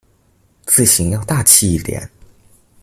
[0.65, 2.09] 字型要大器一點